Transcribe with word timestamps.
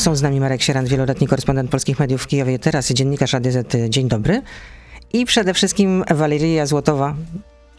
Są 0.00 0.16
z 0.16 0.22
nami 0.22 0.40
Marek 0.40 0.62
Sierant, 0.62 0.88
wieloletni 0.88 1.26
korespondent 1.26 1.70
polskich 1.70 1.98
mediów 1.98 2.22
w 2.22 2.26
Kijowie, 2.26 2.58
teraz 2.58 2.88
dziennikarz 2.92 3.32
Radia 3.32 3.52
Z. 3.52 3.76
Dzień 3.88 4.08
dobry. 4.08 4.42
I 5.12 5.26
przede 5.26 5.54
wszystkim 5.54 6.04
Waleria 6.10 6.66
Złotowa, 6.66 7.14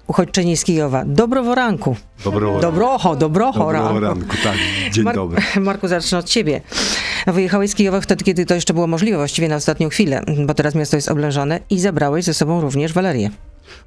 uchodźczyni 0.08 0.58
z 0.58 0.64
Kijowa. 0.64 1.04
Dobrowo 1.06 1.56
ranku. 1.56 1.96
Dobro, 2.24 2.60
Dobrocho, 2.60 3.16
dobrocho 3.16 3.60
dobro 3.60 3.72
ranku. 3.82 4.00
ranku, 4.00 4.36
tak. 4.44 4.56
Dzień 4.92 5.04
Mar- 5.04 5.16
dobry. 5.16 5.42
Marku, 5.62 5.88
zacznę 5.88 6.18
od 6.18 6.26
ciebie. 6.26 6.62
Wyjechałeś 7.28 7.72
z 7.72 7.76
Kijowa 7.76 8.02
wtedy, 8.02 8.24
kiedy 8.26 8.46
to 8.46 8.56
jeszcze 8.56 8.74
było 8.74 8.88
możliwe, 8.88 9.18
właściwie 9.18 9.48
na 9.48 9.56
ostatnią 9.56 9.90
chwilę, 9.90 10.22
bo 10.46 10.54
teraz 10.54 10.76
miasto 10.76 10.96
jest 10.96 11.10
oblężone 11.10 11.60
i 11.70 11.80
zabrałeś 11.80 12.26
ze 12.26 12.34
sobą 12.34 12.62
również 12.62 12.94
Walerię. 12.94 13.30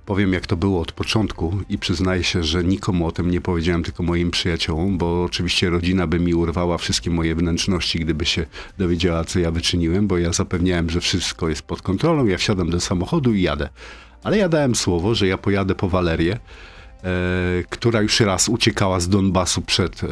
Powiem, 0.07 0.33
jak 0.33 0.47
to 0.47 0.57
było 0.57 0.81
od 0.81 0.93
początku 0.93 1.59
i 1.69 1.79
przyznaję 1.79 2.25
się, 2.25 2.45
że 2.45 2.65
nikomu 2.65 3.07
o 3.07 3.13
tym 3.13 3.31
nie 3.31 3.41
powiedziałem, 3.41 3.83
tylko 3.83 4.03
moim 4.03 4.31
przyjaciołom, 4.31 4.99
bo 4.99 5.25
oczywiście 5.25 5.71
rodzina 5.71 6.07
by 6.07 6.21
mi 6.21 6.35
urwała 6.35 6.79
wszystkie 6.79 7.11
moje 7.11 7.35
wnętrzności, 7.35 7.99
gdyby 7.99 8.25
się 8.27 8.47
dowiedziała, 8.79 9.25
co 9.25 9.39
ja 9.39 9.51
wyczyniłem, 9.51 10.07
bo 10.07 10.19
ja 10.19 10.33
zapewniałem, 10.33 10.91
że 10.91 11.01
wszystko 11.01 11.49
jest 11.49 11.63
pod 11.63 11.83
kontrolą, 11.83 12.27
ja 12.27 12.39
wsiadam 12.39 12.71
do 12.71 12.81
samochodu 12.81 13.35
i 13.35 13.43
jadę. 13.43 13.69
Ale 14.25 14.39
ja 14.39 14.49
dałem 14.49 14.75
słowo, 14.75 15.15
że 15.15 15.27
ja 15.27 15.39
pojadę 15.39 15.75
po 15.75 15.89
Walerię, 15.89 16.33
e, 16.35 16.41
która 17.71 18.03
już 18.03 18.21
raz 18.21 18.49
uciekała 18.49 19.01
z 19.01 19.09
Donbasu 19.09 19.63
przed 19.63 20.05
e, 20.05 20.09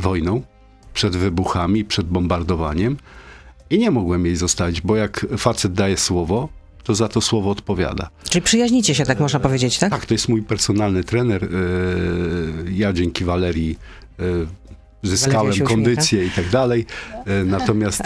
wojną, 0.00 0.42
przed 0.94 1.16
wybuchami, 1.16 1.84
przed 1.84 2.06
bombardowaniem 2.06 2.96
i 3.70 3.78
nie 3.78 3.90
mogłem 3.90 4.26
jej 4.26 4.36
zostawić, 4.36 4.80
bo 4.80 4.96
jak 4.96 5.26
facet 5.38 5.72
daje 5.72 5.96
słowo, 5.96 6.48
to 6.86 6.94
za 6.94 7.08
to 7.08 7.20
słowo 7.20 7.50
odpowiada. 7.50 8.08
Czyli 8.30 8.42
przyjaźnicie 8.42 8.94
się, 8.94 9.04
tak 9.04 9.20
można 9.20 9.40
powiedzieć, 9.40 9.78
tak? 9.78 9.90
Tak, 9.90 10.06
to 10.06 10.14
jest 10.14 10.28
mój 10.28 10.42
personalny 10.42 11.04
trener. 11.04 11.44
E, 11.44 11.48
Ja 12.70 12.92
dzięki 12.92 13.24
Walerii 13.24 13.78
e, 14.18 14.22
zyskałem 15.02 15.52
kondycję 15.60 16.26
i 16.26 16.30
tak 16.30 16.50
dalej. 16.50 16.86
E, 17.26 17.44
Natomiast, 17.44 18.02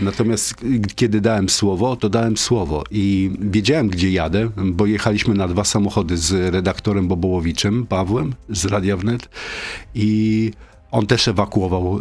natomiast 0.00 0.54
kiedy 0.96 1.20
dałem 1.20 1.48
słowo, 1.48 1.96
to 1.96 2.08
dałem 2.08 2.36
słowo 2.36 2.84
i 2.90 3.30
wiedziałem, 3.40 3.88
gdzie 3.88 4.10
jadę, 4.10 4.50
bo 4.56 4.86
jechaliśmy 4.86 5.34
na 5.34 5.48
dwa 5.48 5.64
samochody 5.64 6.16
z 6.16 6.54
redaktorem 6.54 7.08
Bobołowiczem, 7.08 7.86
Pawłem 7.86 8.34
z 8.48 8.64
Radia 8.64 8.96
Wnet 8.96 9.28
i 9.94 10.50
on 10.94 11.06
też 11.06 11.28
ewakuował 11.28 11.98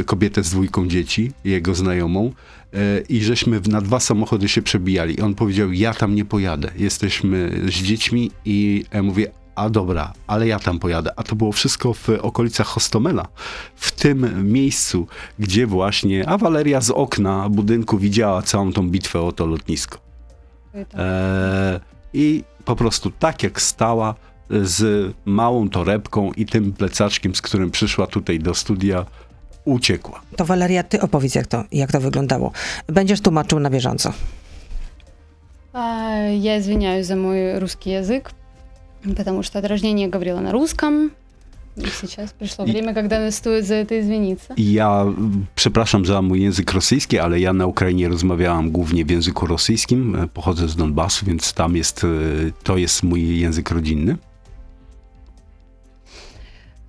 e, 0.00 0.04
kobietę 0.04 0.42
z 0.42 0.50
dwójką 0.50 0.88
dzieci, 0.88 1.32
jego 1.44 1.74
znajomą. 1.74 2.32
E, 2.72 3.00
I 3.08 3.24
żeśmy 3.24 3.60
na 3.68 3.80
dwa 3.80 4.00
samochody 4.00 4.48
się 4.48 4.62
przebijali. 4.62 5.18
I 5.18 5.20
on 5.20 5.34
powiedział, 5.34 5.72
ja 5.72 5.94
tam 5.94 6.14
nie 6.14 6.24
pojadę. 6.24 6.70
Jesteśmy 6.76 7.60
z 7.64 7.70
dziećmi 7.70 8.30
i 8.44 8.84
ja 8.92 9.02
mówię, 9.02 9.32
a 9.54 9.70
dobra, 9.70 10.12
ale 10.26 10.46
ja 10.46 10.58
tam 10.58 10.78
pojadę. 10.78 11.10
A 11.16 11.22
to 11.22 11.36
było 11.36 11.52
wszystko 11.52 11.92
w 11.92 12.08
okolicach 12.08 12.66
Hostomela. 12.66 13.28
W 13.76 13.90
tym 13.90 14.50
miejscu, 14.52 15.06
gdzie 15.38 15.66
właśnie, 15.66 16.28
a 16.28 16.38
Waleria 16.38 16.80
z 16.80 16.90
okna 16.90 17.48
budynku 17.48 17.98
widziała 17.98 18.42
całą 18.42 18.72
tą 18.72 18.90
bitwę 18.90 19.20
o 19.20 19.32
to 19.32 19.46
lotnisko. 19.46 19.98
E, 20.94 21.80
I 22.12 22.44
po 22.64 22.76
prostu 22.76 23.10
tak 23.10 23.42
jak 23.42 23.62
stała 23.62 24.14
z 24.49 25.11
małą 25.25 25.69
torebką 25.69 26.31
i 26.33 26.45
tym 26.45 26.73
plecaczkiem, 26.73 27.35
z 27.35 27.41
którym 27.41 27.71
przyszła 27.71 28.07
tutaj 28.07 28.39
do 28.39 28.53
studia, 28.53 29.05
uciekła. 29.65 30.21
To 30.35 30.45
Waleria, 30.45 30.83
ty 30.83 31.01
opowiedz, 31.01 31.35
jak 31.35 31.47
to, 31.47 31.63
jak 31.71 31.91
to 31.91 31.99
wyglądało. 31.99 32.51
Będziesz 32.87 33.21
tłumaczył 33.21 33.59
na 33.59 33.69
bieżąco. 33.69 34.13
А, 35.73 36.09
Я 36.41 36.57
извиняюсь 36.59 37.07
за 37.07 37.15
мой 37.15 37.59
русский 37.59 37.91
язык, 37.93 38.31
потому 39.17 39.43
что 39.43 39.59
от 39.59 39.65
рождения 39.65 40.09
говорила 40.09 40.41
на 40.41 40.51
русском. 40.51 41.11
И 41.77 41.85
сейчас 42.01 42.33
пришло 42.33 42.65
И- 42.65 42.71
время, 42.71 42.93
когда 42.93 43.31
стоит 43.31 43.65
за 43.65 43.75
это 43.75 43.99
извиниться. 43.99 44.53
I 44.57 44.73
ja 44.73 45.01
mm, 45.03 45.45
przepraszam 45.55 46.05
za 46.05 46.21
mój 46.21 46.41
język 46.41 46.71
rosyjski, 46.73 47.19
ale 47.19 47.39
ja 47.39 47.53
na 47.53 47.65
Ukrainie 47.65 48.09
rozmawiałam 48.09 48.71
głównie 48.71 49.05
w 49.05 49.09
języku 49.09 49.47
rosyjskim. 49.47 50.15
E, 50.15 50.27
Pochodzę 50.27 50.67
z 50.67 50.75
Donbasu, 50.75 51.25
więc 51.25 51.53
tam 51.53 51.75
jest, 51.75 52.03
e, 52.03 52.07
to 52.63 52.77
jest 52.77 53.03
mój 53.03 53.39
język 53.39 53.71
rodzinny. 53.71 54.17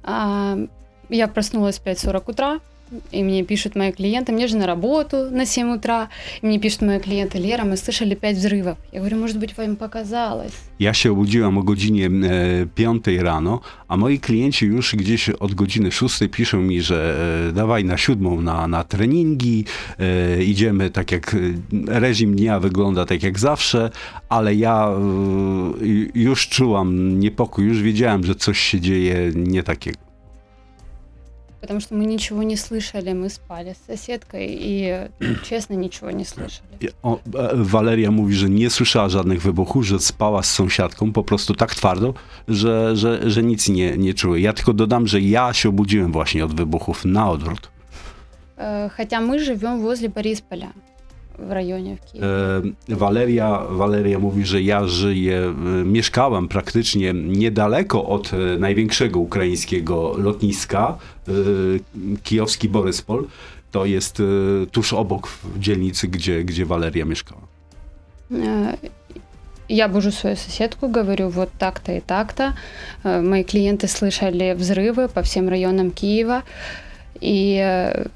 А, 0.07 0.57
Я 1.09 1.27
проснулась 1.27 1.79
в 1.79 1.83
5.40 1.85 2.31
утра, 2.31 2.59
и 3.10 3.22
мне 3.22 3.42
пишут 3.42 3.76
мои 3.76 3.92
клиенты, 3.92 4.32
мне 4.32 4.46
же 4.46 4.56
на 4.56 4.66
работу 4.66 5.30
на 5.30 5.46
7 5.46 5.74
утра, 5.76 6.08
и 6.42 6.46
мне 6.46 6.58
пишут 6.58 6.82
мои 6.82 6.98
клиенты, 6.98 7.38
Лера, 7.38 7.64
мы 7.64 7.76
слышали 7.76 8.14
5 8.14 8.36
взрывов. 8.36 8.76
Я 8.92 9.00
говорю, 9.00 9.18
может 9.18 9.38
быть, 9.38 9.56
вам 9.56 9.76
показалось. 9.76 10.52
Ja 10.78 10.94
się 10.94 11.12
obudziłam 11.12 11.58
o 11.58 11.62
godzinie 11.62 12.06
e, 12.06 12.66
5 12.74 13.06
rano, 13.20 13.60
a 13.88 13.96
moi 13.96 14.18
klienci 14.18 14.66
już 14.66 14.96
gdzieś 14.96 15.30
od 15.30 15.54
godziny 15.54 15.92
6 15.92 16.18
piszą 16.30 16.60
mi, 16.60 16.82
że 16.82 17.16
e, 17.48 17.52
dawaj 17.52 17.84
na 17.84 17.96
siódmą 17.96 18.40
na, 18.40 18.66
na 18.66 18.84
treningi, 18.84 19.64
e, 19.98 20.44
idziemy 20.44 20.90
tak 20.90 21.12
jak 21.12 21.34
e, 21.34 21.38
reżim 22.00 22.36
dnia 22.36 22.60
wygląda 22.60 23.06
tak 23.06 23.22
jak 23.22 23.38
zawsze, 23.38 23.90
ale 24.28 24.54
ja 24.54 24.88
e, 24.88 24.98
już 26.14 26.48
czułam 26.48 27.20
niepokój, 27.20 27.64
już 27.64 27.82
wiedziałem, 27.82 28.24
że 28.24 28.34
coś 28.34 28.58
się 28.58 28.80
dzieje 28.80 29.32
nie 29.34 29.62
takiego. 29.62 30.05
Потому 31.60 31.80
что 31.80 31.94
мы 31.94 32.06
ничего 32.06 32.42
не 32.42 32.56
слышали, 32.56 33.12
мы 33.12 33.28
спали 33.30 33.72
с 33.72 33.86
соседкой, 33.86 34.46
и, 34.50 35.08
честно, 35.48 35.74
ничего 35.74 36.10
не 36.10 36.24
слышали. 36.24 36.66
I 36.80 36.88
O, 37.02 37.18
e, 37.34 37.50
Waleria 37.54 38.10
mówi, 38.10 38.34
że 38.34 38.50
nie 38.50 38.70
słyszała 38.70 39.08
żadnych 39.08 39.42
wybuchów, 39.42 39.84
że 39.86 39.98
spała 39.98 40.42
z 40.42 40.50
sąsiadką 40.50 41.12
po 41.12 41.22
prostu 41.22 41.54
tak 41.54 41.74
twardo, 41.74 42.14
że, 42.48 42.96
że, 42.96 43.30
że 43.30 43.42
nic 43.42 43.68
nie, 43.68 43.96
nie 43.96 44.14
czuły. 44.14 44.40
Ja 44.40 44.52
tylko 44.52 44.72
dodam, 44.72 45.06
że 45.06 45.20
ja 45.20 45.52
się 45.52 45.68
obudziłem 45.68 46.12
właśnie 46.12 46.44
od 46.44 46.54
wybuchów 46.54 47.04
na 47.04 47.30
odwrót. 47.30 47.70
Э, 48.56 48.90
Хотя 48.96 49.20
мы 49.20 49.38
живем 49.38 49.80
возле 49.80 50.08
Борисполя, 50.08 50.72
в 51.38 51.52
районе 51.52 51.96
в 51.96 52.12
Киеве. 52.12 52.26
E, 52.88 52.96
Waleria, 52.96 53.62
Waleria 53.70 54.18
mówi, 54.18 54.44
że 54.44 54.62
ja 54.62 54.86
żyję, 54.86 55.38
e, 55.38 55.84
mieszkałam 55.84 56.48
praktycznie 56.48 57.12
niedaleko 57.14 58.06
od 58.06 58.30
e, 58.34 58.58
największego 58.58 59.20
ukraińskiego 59.20 60.14
lotniska, 60.18 60.98
e, 61.28 61.32
kijowski 62.22 62.68
Boryspol. 62.68 63.24
To 63.70 63.84
jest 63.84 64.20
e, 64.20 64.22
tuż 64.66 64.92
obok 64.92 65.26
w 65.28 65.58
dzielnicy, 65.58 66.08
gdzie, 66.08 66.44
gdzie 66.44 66.66
Waleria 66.66 67.04
mieszkała. 67.04 67.42
Э, 68.30 68.76
Я 69.68 69.88
бужу 69.88 70.10
свою 70.12 70.36
соседку, 70.36 70.88
говорю, 70.88 71.28
вот 71.28 71.50
так-то 71.58 71.92
и 71.92 72.00
так-то. 72.00 72.54
Э, 73.04 73.22
Мои 73.22 73.42
клиенты 73.42 73.88
слышали 73.88 74.54
взрывы 74.54 75.08
по 75.08 75.22
всем 75.22 75.48
районам 75.48 75.90
Киева. 75.90 76.42
И 77.20 77.58
э, 77.62 78.06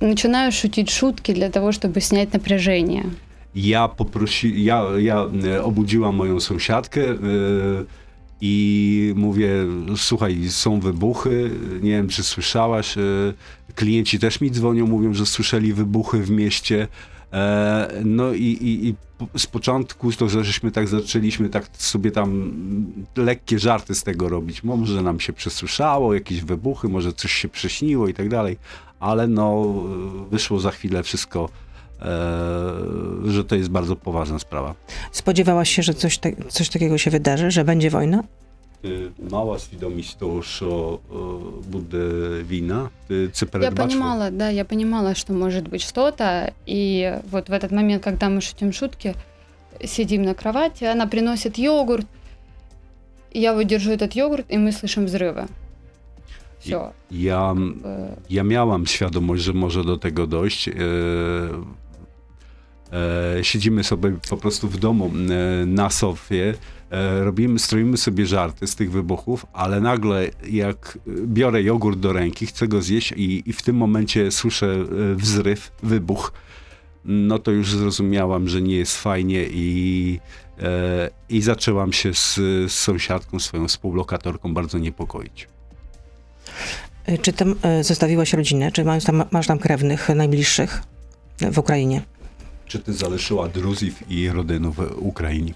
начинаю 0.00 0.52
шутить 0.52 0.90
шутки 0.90 1.32
для 1.32 1.50
того, 1.50 1.72
чтобы 1.72 2.00
снять 2.00 2.32
напряжение. 2.32 3.04
Ja 3.54 3.88
poprosi, 3.88 4.64
ja, 4.64 4.84
ja 4.98 5.28
e, 5.44 5.62
obudziłam 5.62 6.16
moją 6.16 6.40
sąsiadkę 6.40 7.00
e, 7.10 7.16
i 8.40 9.12
mówię, 9.16 9.50
słuchaj, 9.96 10.48
są 10.48 10.80
wybuchy, 10.80 11.50
nie 11.82 11.90
wiem 11.90 12.08
czy 12.08 12.22
słyszałaś, 12.22 12.98
e, 12.98 13.00
klienci 13.74 14.18
też 14.18 14.40
mi 14.40 14.50
dzwonią, 14.50 14.86
mówią, 14.86 15.14
że 15.14 15.26
słyszeli 15.26 15.72
wybuchy 15.72 16.18
w 16.18 16.30
mieście. 16.30 16.88
E, 17.33 18.01
no 18.05 18.33
i, 18.33 18.43
i, 18.43 18.87
i 18.87 18.95
z 19.39 19.47
początku 19.47 20.11
to, 20.11 20.29
że 20.29 20.43
żeśmy 20.43 20.71
tak 20.71 20.87
zaczęliśmy 20.87 21.49
tak 21.49 21.69
sobie 21.73 22.11
tam 22.11 22.29
mm, 22.29 23.05
lekkie 23.15 23.59
żarty 23.59 23.95
z 23.95 24.03
tego 24.03 24.29
robić. 24.29 24.63
Może 24.63 25.01
nam 25.01 25.19
się 25.19 25.33
przesłyszało, 25.33 26.13
jakieś 26.13 26.41
wybuchy, 26.41 26.87
może 26.87 27.13
coś 27.13 27.31
się 27.31 27.47
prześniło 27.47 28.07
i 28.07 28.13
tak 28.13 28.29
dalej, 28.29 28.57
ale 28.99 29.27
no 29.27 29.65
e, 30.25 30.29
wyszło 30.29 30.59
za 30.59 30.71
chwilę 30.71 31.03
wszystko 31.03 31.49
e, 32.01 32.05
że 33.25 33.43
to 33.43 33.55
jest 33.55 33.69
bardzo 33.69 33.95
poważna 33.95 34.39
sprawa. 34.39 34.75
Spodziewałaś 35.11 35.69
się, 35.69 35.83
że 35.83 35.93
coś, 35.93 36.19
coś 36.49 36.69
takiego 36.69 36.97
się 36.97 37.11
wydarzy, 37.11 37.51
że 37.51 37.63
będzie 37.63 37.89
wojna? 37.89 38.23
Mała 39.31 39.59
świadomość 39.59 40.15
того, 40.15 40.43
що 40.43 40.99
буде 41.67 41.97
війна, 42.49 42.89
це 43.31 43.45
Я 43.61 43.71
понимала, 43.71 44.31
да, 44.31 44.49
я 44.49 44.65
понимала, 44.65 45.15
что 45.15 45.33
может 45.33 45.69
быть 45.69 45.81
что-то. 45.81 46.51
И 46.67 47.13
вот 47.31 47.49
в 47.49 47.53
этот 47.53 47.71
момент, 47.71 48.03
когда 48.03 48.29
мы 48.29 48.41
шутим 48.41 48.73
шутки, 48.73 49.15
сидим 49.85 50.21
на 50.23 50.33
кровати, 50.33 50.85
она 50.85 51.07
приносит 51.07 51.57
йогурт, 51.57 52.05
я 53.33 53.53
выдержу 53.53 53.91
этот 53.91 54.15
йогурт, 54.15 54.45
и 54.49 54.57
мы 54.57 54.71
слышим 54.71 55.05
взрывы. 55.05 55.47
Все. 56.59 56.91
Ja, 57.11 57.55
ja 58.29 58.43
miałam 58.43 58.85
świadomość, 58.85 59.43
że 59.43 59.53
może 59.53 59.83
do 59.83 59.97
tego 59.97 60.27
dojść. 60.27 60.69
Siedzimy 63.41 63.83
sobie 63.83 64.17
po 64.29 64.37
prostu 64.37 64.67
w 64.67 64.77
domu 64.77 65.11
na 65.65 65.89
sofie, 65.89 66.53
E, 66.91 67.23
robimy, 67.23 67.59
stroimy 67.59 67.97
sobie 67.97 68.25
żarty 68.25 68.67
z 68.67 68.75
tych 68.75 68.91
wybuchów, 68.91 69.45
ale 69.53 69.81
nagle 69.81 70.29
jak 70.49 70.99
biorę 71.07 71.63
jogurt 71.63 71.99
do 71.99 72.13
ręki, 72.13 72.45
chcę 72.45 72.67
go 72.67 72.81
zjeść 72.81 73.11
i, 73.11 73.49
i 73.49 73.53
w 73.53 73.61
tym 73.61 73.75
momencie 73.75 74.31
słyszę 74.31 74.67
e, 75.11 75.15
wzryw, 75.15 75.71
wybuch, 75.83 76.33
no 77.05 77.39
to 77.39 77.51
już 77.51 77.75
zrozumiałam, 77.75 78.47
że 78.47 78.61
nie 78.61 78.75
jest 78.75 78.97
fajnie 78.97 79.45
i, 79.51 80.19
e, 80.59 81.09
i 81.29 81.41
zaczęłam 81.41 81.93
się 81.93 82.13
z, 82.13 82.35
z 82.35 82.71
sąsiadką, 82.71 83.39
swoją 83.39 83.67
współlokatorką 83.67 84.53
bardzo 84.53 84.77
niepokoić. 84.77 85.47
E, 87.05 87.17
czy 87.17 87.33
tam 87.33 87.55
zostawiłaś 87.81 88.33
rodzinę? 88.33 88.71
Czy 88.71 88.85
masz 88.85 89.03
tam, 89.03 89.23
masz 89.31 89.47
tam 89.47 89.59
krewnych, 89.59 90.09
najbliższych 90.09 90.83
w 91.51 91.57
Ukrainie? 91.57 92.01
Czy 92.65 92.79
ty 92.79 92.93
zaleszyła 92.93 93.47
Druzów 93.47 94.11
i 94.11 94.29
rodynów 94.29 94.75
w 94.75 94.97
Ukrainie? 94.97 95.53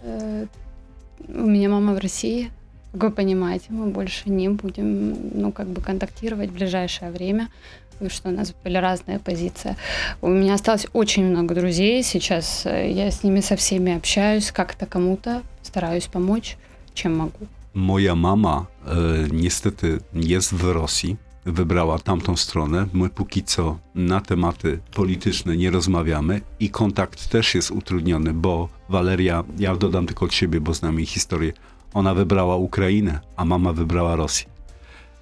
Э, 1.27 1.41
У 1.41 1.47
меня 1.47 1.69
мама 1.69 1.93
в 1.93 1.99
России, 1.99 2.49
вы 2.93 3.11
понимаете, 3.11 3.65
мы 3.69 3.85
больше 3.87 4.29
не 4.29 4.49
будем, 4.49 5.15
ну, 5.41 5.51
как 5.51 5.67
бы 5.67 5.81
контактировать 5.81 6.49
в 6.49 6.53
ближайшее 6.53 7.11
время, 7.11 7.47
потому 7.91 8.09
что 8.09 8.29
у 8.29 8.31
нас 8.31 8.53
были 8.63 8.77
разные 8.77 9.19
позиции. 9.19 9.75
У 10.21 10.27
меня 10.27 10.53
осталось 10.55 10.87
очень 10.93 11.23
много 11.25 11.55
друзей, 11.55 12.03
сейчас 12.03 12.65
э, 12.65 12.91
я 12.91 13.11
с 13.11 13.23
ними 13.23 13.41
со 13.41 13.55
всеми 13.55 13.95
общаюсь, 13.97 14.51
как-то 14.51 14.85
кому-то 14.85 15.41
стараюсь 15.63 16.07
помочь, 16.07 16.57
чем 16.93 17.17
могу. 17.17 17.47
Moja 17.73 18.15
mama 18.15 18.65
e, 18.85 19.27
niestety 19.31 19.99
jest 20.13 20.53
w 20.53 20.63
Rosji, 20.73 21.15
wybrała 21.45 21.99
tamtą 21.99 22.35
stronę. 22.35 22.87
My 22.93 23.09
póki 23.09 23.43
co 23.43 23.79
na 23.95 24.21
tematy 24.21 24.79
polityczne 24.95 25.57
nie 25.57 25.71
rozmawiamy 25.71 26.41
i 26.59 26.69
kontakt 26.69 27.27
też 27.27 27.55
jest 27.55 27.71
utrudniony, 27.71 28.33
bo 28.33 28.69
Waleria, 28.89 29.43
ja 29.59 29.75
dodam 29.75 30.07
tylko 30.07 30.25
od 30.25 30.33
siebie, 30.33 30.61
bo 30.61 30.73
znam 30.73 30.97
jej 30.97 31.05
historię, 31.05 31.53
ona 31.93 32.13
wybrała 32.13 32.55
Ukrainę, 32.55 33.19
a 33.35 33.45
mama 33.45 33.73
wybrała 33.73 34.15
Rosję. 34.15 34.45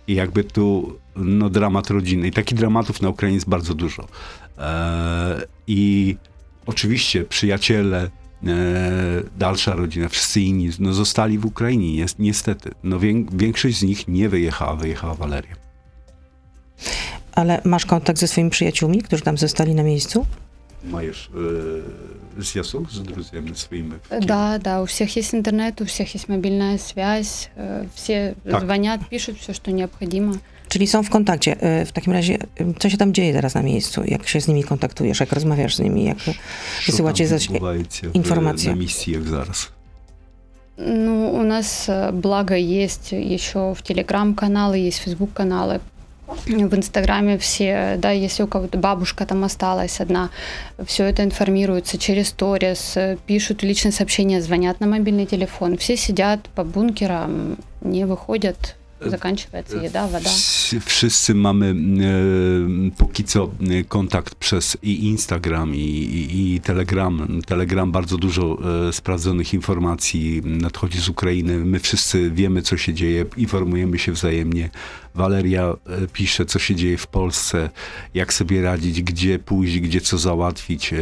I 0.08 0.16
jakby 0.16 0.44
tu 0.44 0.98
no, 1.16 1.50
dramat 1.50 1.90
rodziny. 1.90 2.28
I 2.28 2.32
takich 2.32 2.58
dramatów 2.58 3.02
na 3.02 3.10
Ukrainie 3.10 3.36
jest 3.36 3.50
bardzo 3.50 3.74
dużo. 3.74 4.08
E, 4.58 5.46
I 5.68 6.16
oczywiście 6.66 7.24
przyjaciele, 7.24 8.10
e, 8.48 8.50
dalsza 9.38 9.76
rodzina, 9.76 10.10
wszyscy 10.10 10.42
inni 10.42 10.70
no, 10.80 10.94
zostali 10.94 11.38
w 11.38 11.46
Ukrainie, 11.46 12.06
niestety. 12.20 12.72
No, 12.84 13.00
wię, 13.00 13.14
większość 13.34 13.78
z 13.78 13.84
nich 13.84 14.08
nie 14.08 14.30
wyjechała, 14.30 14.76
wyjechała 14.76 15.16
Waleria. 15.16 15.69
Ale 17.35 17.61
masz 17.65 17.87
kontakt 17.87 18.19
ze 18.19 18.29
swoimi 18.29 18.51
przyjaciółmi, 18.51 19.03
którzy 19.03 19.23
tam 19.23 19.39
zostali 19.39 19.75
na 19.75 19.83
miejscu? 19.83 20.27
Маєш 20.91 21.31
е, 22.39 22.43
зв'язок 22.43 22.91
з 22.93 22.99
друзями 22.99 23.55
своїми? 23.55 23.95
в 24.07 24.09
Києві? 24.09 24.27
Да, 24.27 24.59
да, 24.59 24.81
у 24.81 24.85
всех 24.85 25.17
есть 25.17 25.35
интернет, 25.35 25.81
у 25.81 25.85
всех 25.85 26.15
есть 26.15 26.29
мобильная 26.29 26.79
связь, 26.79 27.49
э, 27.59 27.85
все 27.95 28.35
Так. 28.51 28.61
звонят, 28.61 29.01
пишут 29.11 29.37
все, 29.41 29.53
что 29.55 29.71
необходимо. 29.71 30.35
Czyli 30.69 30.87
są 30.87 31.03
w 31.03 31.11
kontakcie. 31.11 31.53
Y, 31.83 31.85
W 31.87 31.93
takim 31.93 32.13
razie, 32.13 32.35
y, 32.61 32.75
co 32.79 32.91
się 32.91 32.97
tam 32.97 33.13
dzieje 33.15 33.33
teraz 33.33 33.55
na 33.55 33.63
miejscu? 33.63 34.05
Jak 34.05 34.29
się 34.29 34.41
z 34.41 34.49
nimi 34.49 34.65
kontaktujesz? 34.65 35.21
Jak 35.21 35.33
rozmawiasz 35.33 35.75
z 35.77 35.81
nimi? 35.81 36.05
Jak 36.05 36.19
Що 36.21 36.33
wysyłacie 36.87 37.25
там 37.25 37.39
zaś 37.39 37.51
відбувається 37.51 38.09
в- 38.09 38.17
інформацію? 38.17 38.73
на 38.75 38.79
місці, 38.81 39.11
як 39.11 39.23
зараз? 39.23 39.71
Ну, 40.79 41.29
у 41.31 41.43
нас, 41.43 41.89
э, 41.89 42.13
благо, 42.13 42.55
есть 42.55 43.13
еще 43.13 43.59
в 43.73 43.83
Телеграм-каналы, 43.83 44.77
есть 44.89 45.01
Фейсбук-каналы. 45.05 45.79
В 46.46 46.76
Инстаграме 46.76 47.38
все, 47.38 47.96
да, 47.98 48.12
если 48.12 48.44
у 48.44 48.48
кого-то 48.48 48.78
бабушка 48.78 49.26
там 49.26 49.44
осталась 49.44 50.00
одна, 50.00 50.30
все 50.86 51.06
это 51.06 51.24
информируется 51.24 51.98
через 51.98 52.30
сторис, 52.30 52.98
э, 52.98 53.18
пишут 53.26 53.64
личные 53.64 53.92
сообщения, 53.92 54.42
звонят 54.42 54.80
на 54.80 54.88
мобильный 54.88 55.26
телефон. 55.26 55.78
Все 55.78 55.98
сидят 55.98 56.42
по 56.56 56.64
бункерам, 56.64 57.58
не 57.82 58.06
выходят, 58.06 58.76
заканчивается 59.01 59.77
еда, 59.79 60.07
вода. 60.07 60.31
Wsz- 60.31 60.81
Wszyscy 60.81 61.35
mamy 61.35 61.67
e, 61.67 62.91
póki 62.97 63.25
co 63.25 63.51
e, 63.71 63.85
kontakt 63.85 64.35
przez 64.35 64.79
i 64.83 65.07
Instagram, 65.07 65.75
i, 65.75 65.79
i, 65.79 66.55
i 66.55 66.61
Telegram. 66.61 67.43
Telegram 67.47 67.93
bardzo 67.93 68.17
dużo 68.19 68.59
e, 68.89 68.93
sprawdzonych 68.93 69.55
informacji 69.55 70.43
nadchodzi 70.45 71.01
z 71.01 71.09
Ukrainy. 71.09 71.59
My 71.59 71.81
wszyscy 71.81 72.31
wiemy, 72.31 72.63
co 72.63 72.77
się 72.77 72.95
dzieje, 72.95 73.25
informujemy 73.37 73.99
się 73.99 74.13
wzajemnie. 74.13 74.71
Waleria 75.15 75.65
e, 75.65 75.77
pisze, 76.13 76.47
co 76.47 76.59
się 76.59 76.75
dzieje 76.75 76.99
w 76.99 77.07
Polsce, 77.07 77.71
jak 78.15 78.33
sobie 78.35 78.63
radzić, 78.63 79.03
gdzie 79.03 79.39
pójść, 79.39 79.81
gdzie 79.81 80.01
co 80.01 80.19
załatwić. 80.19 80.95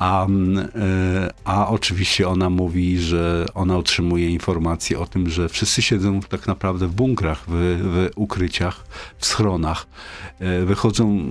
a, 0.00 0.24
mm, 0.24 0.58
e, 0.58 1.30
a 1.44 1.68
oczywiście 1.68 2.28
ona 2.28 2.50
mówi, 2.50 2.98
że 2.98 3.46
ona 3.54 3.76
otrzymuje 3.76 4.30
informacje 4.30 4.98
o 4.98 5.06
tym, 5.06 5.30
że 5.30 5.48
wszyscy 5.48 5.82
siedzą 5.82 6.20
tak 6.20 6.46
naprawdę 6.46 6.86
w 6.86 6.92
bunkrach, 6.92 7.44
w, 7.48 7.50
w 7.82 8.10
ukryciach, 8.16 8.84
w 9.18 9.26
schronach. 9.26 9.86
E, 10.38 10.64
Wychodzą, 10.64 11.22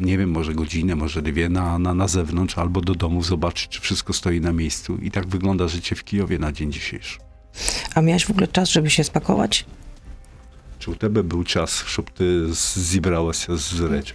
nie 0.00 0.18
wiem, 0.18 0.30
może 0.30 0.54
godzinę, 0.54 0.96
może 0.96 1.22
dwie 1.22 1.48
na, 1.48 1.78
na, 1.78 1.94
na 1.94 2.08
zewnątrz 2.08 2.58
albo 2.58 2.80
do 2.80 2.94
domu 2.94 3.22
zobaczyć, 3.22 3.68
czy 3.68 3.80
wszystko 3.80 4.12
stoi 4.12 4.40
na 4.40 4.52
miejscu. 4.52 4.96
I 4.96 5.10
tak 5.10 5.26
wygląda 5.26 5.68
życie 5.68 5.96
w 5.96 6.04
Kijowie 6.04 6.38
na 6.38 6.52
dzień 6.52 6.72
dzisiejszy. 6.72 7.18
A 7.94 8.00
miałeś 8.00 8.26
w 8.26 8.30
ogóle 8.30 8.48
czas, 8.48 8.70
żeby 8.70 8.90
się 8.90 9.04
spakować? 9.04 9.64
U 10.88 10.94
tebe 10.94 11.22
był 11.22 11.44
czas, 11.44 11.84
щоб 11.86 12.10
ти 12.10 12.52
зібралася 12.76 13.56
з 13.56 13.80
речі? 13.80 14.14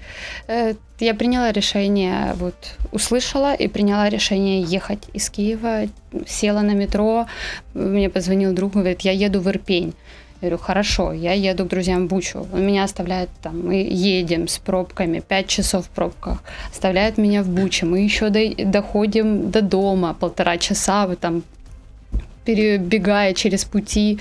Э, 0.50 0.76
Я 1.00 1.14
приняла 1.14 1.52
решение, 1.52 2.34
вот 2.40 2.54
услышала 2.92 3.62
и 3.64 3.68
приняла 3.68 4.10
решение 4.10 4.62
ехать 4.76 5.10
из 5.16 5.30
Киева, 5.30 5.88
села 6.26 6.62
на 6.64 6.74
метро, 6.74 7.26
мне 7.74 8.10
позвонил 8.10 8.54
друг, 8.54 8.74
говорит, 8.74 9.02
я 9.06 9.12
еду 9.26 9.42
в 9.42 9.48
Ирпень. 9.48 9.94
Я 10.42 10.50
говорю, 10.50 10.58
хорошо, 10.58 11.14
я 11.14 11.34
еду 11.52 11.66
к 11.66 11.70
друзьям 11.70 12.06
в 12.06 12.10
Бучу. 12.10 12.48
Он 12.54 12.66
меня 12.66 12.84
оставляет 12.84 13.30
там, 13.42 13.68
мы 13.68 13.76
едем 14.20 14.48
с 14.48 14.58
пробками, 14.60 15.20
5 15.28 15.48
часов 15.48 15.86
в 15.86 15.88
пробках, 15.90 16.38
оставляет 16.72 17.18
меня 17.18 17.42
в 17.44 17.48
Буче, 17.48 17.86
мы 17.86 18.06
еще 18.06 18.30
до- 18.30 18.66
доходим 18.66 19.52
до 19.52 19.62
дома 19.62 20.14
полтора 20.14 20.58
часа, 20.58 21.06
вот 21.08 21.20
там 21.20 21.44
перебегая 22.46 23.34
через 23.34 23.64
пути. 23.66 24.20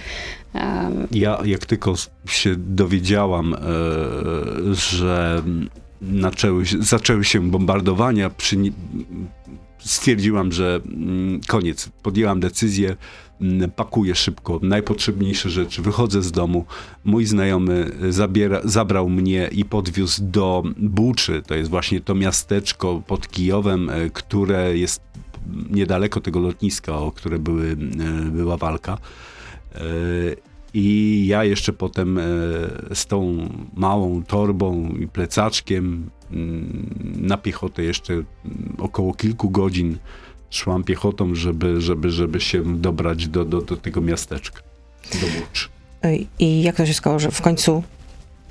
Ja, 1.10 1.38
jak 1.44 1.66
tylko 1.66 1.94
się 2.26 2.56
dowiedziałam, 2.56 3.54
e, 3.54 3.58
że 4.74 5.42
zaczęły, 6.80 7.24
się- 7.24 7.50
bombardowania, 7.50 8.30
przy, 8.30 8.56
stwierdziłam, 9.78 10.52
że 10.52 10.80
mm, 10.84 11.40
koniec. 11.46 11.88
Podjęłam 12.02 12.40
decyzję, 12.40 12.96
mm, 13.40 13.70
pakuję 13.70 14.14
szybko 14.14 14.60
najpotrzebniejsze 14.62 15.50
rzeczy, 15.50 15.82
wychodzę 15.82 16.22
z 16.22 16.32
domu. 16.32 16.64
Mój 17.04 17.26
znajomy 17.26 17.90
zabiera, 18.10 18.60
zabrał 18.64 19.08
mnie 19.08 19.48
i 19.52 19.64
podwiózł 19.64 20.22
do 20.24 20.62
Buczy, 20.76 21.42
to 21.46 21.54
jest 21.54 21.70
właśnie 21.70 22.00
to 22.00 22.14
miasteczko 22.14 23.02
pod 23.06 23.28
Kijowem, 23.28 23.90
e, 23.90 24.10
które 24.10 24.78
jest 24.78 25.00
niedaleko 25.70 26.20
tego 26.20 26.40
lotniska, 26.40 26.98
o 26.98 27.12
które 27.12 27.38
były, 27.38 27.70
e, 27.70 28.30
była 28.30 28.56
walka. 28.56 28.98
E, 29.74 29.80
I 30.74 31.26
ja 31.26 31.44
jeszcze 31.44 31.72
potem 31.72 32.18
e, 32.18 32.22
z 32.94 33.06
tą 33.06 33.48
małą 33.74 34.22
torbą 34.24 34.88
i 34.88 35.08
plecaczkiem 35.08 36.10
mm, 36.30 36.94
na 37.16 37.36
piechotę 37.36 37.82
jeszcze 37.82 38.12
mm, 38.12 38.24
około 38.78 39.14
kilku 39.14 39.50
godzin 39.50 39.98
szłam 40.50 40.84
piechotą, 40.84 41.34
żeby, 41.34 41.80
żeby, 41.80 42.10
żeby 42.10 42.40
się 42.40 42.80
dobrać 42.80 43.28
do, 43.28 43.44
do, 43.44 43.60
do 43.60 43.76
tego 43.76 44.00
miasteczka, 44.00 44.60
do. 45.12 45.26
Y, 46.08 46.26
I 46.38 46.62
jak 46.62 46.76
to 46.76 46.86
się 46.86 46.94
stało, 46.94 47.18
że 47.18 47.30
w 47.30 47.42
końcu 47.42 47.82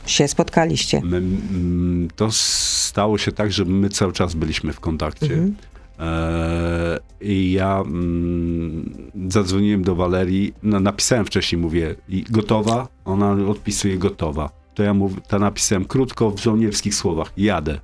się 0.05 0.27
spotkaliście? 0.27 1.01
My, 1.03 1.17
mm, 1.17 2.07
to 2.15 2.31
stało 2.31 3.17
się 3.17 3.31
tak, 3.31 3.51
że 3.51 3.65
my 3.65 3.89
cały 3.89 4.13
czas 4.13 4.34
byliśmy 4.34 4.74
w 4.74 4.79
kontakcie. 4.79 5.25
Mhm. 5.25 5.55
E, 6.01 7.00
I 7.22 7.51
ja 7.51 7.84
mm, 7.86 9.12
zadzwoniłem 9.29 9.84
do 9.84 9.96
Walerii, 9.96 10.53
no, 10.63 10.79
napisałem 10.79 11.25
wcześniej, 11.25 11.62
mówię, 11.62 11.96
gotowa? 12.29 12.88
Ona 13.05 13.31
odpisuje 13.31 13.98
gotowa. 13.98 14.50
To 14.74 14.84
ja 14.84 14.93
mów, 14.93 15.13
to 15.27 15.39
napisałem 15.39 15.86
krótko 15.86 16.31
w 16.31 16.39
żołnierskich 16.39 16.96
słowach, 16.96 17.34
jadę. 17.38 17.79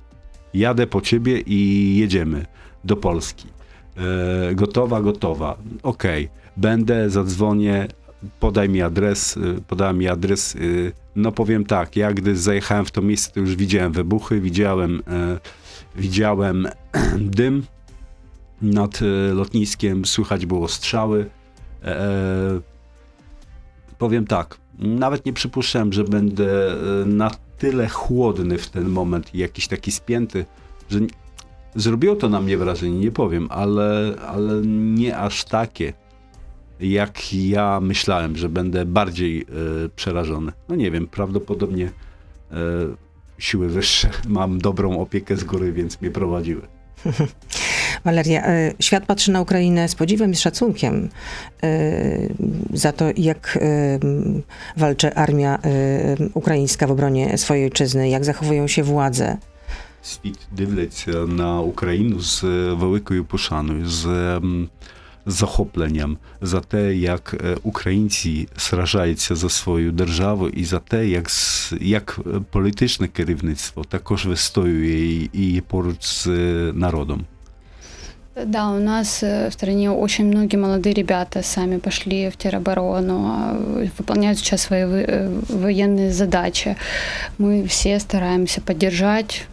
Jadę 0.54 0.86
po 0.86 1.00
ciebie 1.00 1.40
i 1.40 1.96
jedziemy 1.96 2.46
do 2.84 2.96
Polski. 2.96 3.46
E, 3.96 4.54
gotowa, 4.54 5.00
gotowa. 5.02 5.58
Okej, 5.82 6.28
będę, 6.56 7.10
zadzwonię, 7.10 7.88
podaj 8.40 8.68
mi 8.68 8.82
adres, 8.82 9.36
y, 9.36 9.62
podała 9.68 9.92
mi 9.92 10.08
adres. 10.08 10.56
No 11.16 11.32
powiem 11.32 11.64
tak, 11.64 11.96
ja 11.96 12.12
gdy 12.12 12.36
zajechałem 12.36 12.84
w 12.84 12.90
to 12.90 13.02
miejsce, 13.02 13.30
to 13.32 13.40
już 13.40 13.56
widziałem 13.56 13.92
wybuchy, 13.92 14.40
widziałem, 14.40 15.02
e, 15.06 15.38
widziałem 15.96 16.68
dym 17.38 17.62
nad 18.62 19.00
e, 19.02 19.34
lotniskiem, 19.34 20.04
słychać 20.04 20.46
było 20.46 20.68
strzały. 20.68 21.30
E, 21.84 22.60
powiem 23.98 24.26
tak, 24.26 24.58
nawet 24.78 25.26
nie 25.26 25.32
przypuszczałem, 25.32 25.92
że 25.92 26.04
będę 26.04 26.72
e, 26.72 27.04
na 27.06 27.30
tyle 27.58 27.88
chłodny 27.88 28.58
w 28.58 28.68
ten 28.68 28.88
moment 28.88 29.34
i 29.34 29.38
jakiś 29.38 29.68
taki 29.68 29.92
spięty, 29.92 30.44
że 30.90 31.00
zrobiło 31.74 32.16
to 32.16 32.28
na 32.28 32.40
mnie 32.40 32.58
wrażenie, 32.58 32.98
nie 32.98 33.10
powiem, 33.10 33.48
ale, 33.50 34.14
ale 34.26 34.62
nie 34.66 35.18
aż 35.18 35.44
takie, 35.44 35.92
jak 36.80 37.34
ja 37.34 37.80
myślałem, 37.80 38.36
że 38.36 38.48
będę 38.48 38.84
bardziej 38.84 39.42
e, 39.42 39.44
przerażony. 39.96 40.52
No 40.68 40.76
nie 40.76 40.90
wiem, 40.90 41.06
prawdopodobnie 41.06 41.84
e, 41.86 42.56
siły 43.38 43.68
wyższe, 43.68 44.10
mam 44.28 44.58
dobrą 44.58 45.00
opiekę 45.00 45.36
z 45.36 45.44
góry, 45.44 45.72
więc 45.72 46.00
mnie 46.00 46.10
prowadziły. 46.10 46.62
Waleria, 48.05 48.45
e, 48.45 48.73
świat 48.79 49.05
patrzy 49.05 49.31
na 49.31 49.41
Ukrainę 49.41 49.89
z 49.89 49.95
podziwem 49.95 50.31
i 50.31 50.35
z 50.35 50.39
szacunkiem 50.39 51.09
e, 51.63 51.69
za 52.73 52.91
to, 52.91 53.05
jak 53.17 53.59
e, 53.61 53.99
walczy 54.77 55.15
armia 55.15 55.59
ukraińska 56.33 56.87
w 56.87 56.91
obronie 56.91 57.37
swojej 57.37 57.65
ojczyzny, 57.65 58.09
jak 58.09 58.25
zachowują 58.25 58.67
się 58.67 58.83
władze. 58.83 59.37
Світ 60.01 60.39
дивляться 60.51 61.11
на 61.11 61.61
Україну 61.61 62.19
з 62.19 62.43
великою 62.73 63.25
пошаною, 63.25 63.87
з 63.87 64.05
захопленням 65.25 66.17
за 66.41 66.59
те, 66.59 66.95
як 66.95 67.35
українці 67.63 68.47
сражаються 68.57 69.35
за 69.35 69.49
свою 69.49 69.91
державу, 69.91 70.49
і 70.49 70.63
за 70.63 70.79
те, 70.79 71.07
як 71.07 71.29
як 71.81 72.19
політичне 72.51 73.07
керівництво 73.07 73.83
також 73.83 74.25
вистоює 74.25 75.29
і 75.33 75.63
поруч 75.67 76.05
з 76.05 76.27
народом. 76.73 77.25
Да, 78.44 78.70
у 78.70 78.78
нас 78.78 79.22
в 79.22 79.50
стране 79.50 79.90
очень 79.90 80.26
многие 80.26 80.56
молодые 80.56 80.94
ребята 80.94 81.42
сами 81.42 81.78
пошли 81.78 82.30
в 82.30 82.36
тероборону, 82.36 83.90
выполняют 83.98 84.38
сейчас 84.38 84.62
свои 84.62 84.84
военные 85.48 86.12
задачи. 86.12 86.76
Мы 87.38 87.66
все 87.66 87.98
стараемся 87.98 88.60
поддержать 88.60 89.46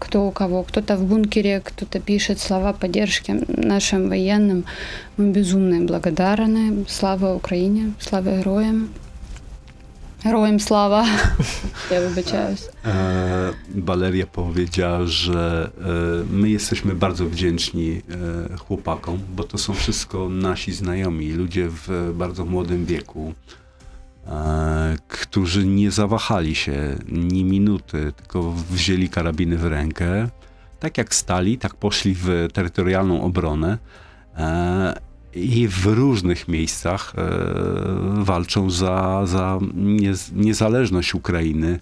кто 0.00 0.26
у 0.26 0.30
кого. 0.30 0.62
Кто-то 0.62 0.96
в 0.96 1.04
бункере, 1.04 1.60
кто-то 1.60 2.00
пишет 2.00 2.40
слова 2.40 2.72
поддержки 2.72 3.44
нашим 3.48 4.08
военным. 4.08 4.64
Мы 5.16 5.30
безумно 5.30 5.84
благодарны. 5.86 6.86
Слава 6.88 7.34
Украине, 7.34 7.92
слава 8.00 8.38
героям. 8.38 8.88
Героям 10.23 10.59
слава. 10.59 11.05
Ja 11.91 12.01
wybaczaюсь. 12.01 12.69
Waleria 13.75 14.27
powiedziała, 14.27 15.05
że 15.05 15.71
my 16.31 16.49
jesteśmy 16.49 16.95
bardzo 16.95 17.25
wdzięczni 17.25 18.01
chłopakom, 18.59 19.19
bo 19.35 19.43
to 19.43 19.57
są 19.57 19.73
wszystko 19.73 20.29
nasi 20.29 20.73
znajomi, 20.73 21.31
ludzie 21.31 21.69
w 21.69 22.11
bardzo 22.15 22.45
młodym 22.45 22.85
wieku, 22.85 23.33
którzy 25.07 25.65
nie 25.65 25.91
zawahali 25.91 26.55
się 26.55 26.95
ni 27.09 27.43
minuty, 27.43 28.13
tylko 28.17 28.51
wzięli 28.51 29.09
karabiny 29.09 29.57
w 29.57 29.65
rękę. 29.65 30.29
Tak 30.79 30.97
jak 30.97 31.15
stali, 31.15 31.57
tak 31.57 31.75
poszli 31.75 32.15
w 32.15 32.47
terytorialną 32.53 33.21
obronę 33.21 33.77
i 35.34 35.68
w 35.68 35.86
różnych 35.86 36.48
miejscach 36.48 37.12
walczą 38.14 38.70
za, 38.70 39.26
za 39.26 39.58
niezależność 40.32 41.14
Ukrainy. 41.14 41.80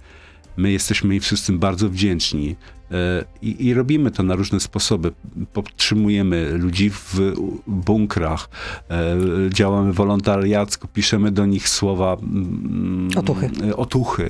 My 0.59 0.73
jesteśmy 0.73 1.15
im 1.15 1.21
wszystkim 1.21 1.59
bardzo 1.59 1.89
wdzięczni. 1.89 2.57
E, 2.91 3.25
I, 3.43 3.67
I, 3.67 3.75
robimy 3.75 4.11
to 4.11 4.23
na 4.23 4.35
różne 4.35 4.61
sposoby. 4.61 5.13
Podtrzymujemy 5.53 6.53
ludzi 6.53 6.91
w 6.91 7.33
bunkrach, 7.67 8.49
e, 8.91 9.17
działamy 9.55 9.93
wolontariacko, 9.93 10.89
piszemy 10.89 11.31
do 11.31 11.47
nich 11.47 11.69
słowa 11.69 12.17
mm, 12.23 13.09
otuchy. 13.17 13.51
otuchy. 13.77 14.29